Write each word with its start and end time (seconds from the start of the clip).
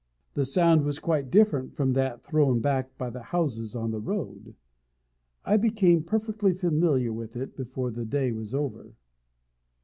The 0.33 0.45
sound 0.45 0.83
was 0.83 0.97
quite 0.97 1.29
different 1.29 1.75
from 1.75 1.93
that 1.93 2.23
thrown 2.23 2.59
back 2.59 2.97
by 2.97 3.11
the 3.11 3.21
houses 3.21 3.75
on 3.75 3.91
the 3.91 3.99
road. 3.99 4.55
I 5.45 5.57
became 5.57 6.01
perfectly 6.01 6.55
familiar 6.55 7.13
with 7.13 7.35
it 7.37 7.55
before 7.55 7.91
the 7.91 8.03
day 8.05 8.31
was 8.31 8.51
over. 8.55 8.93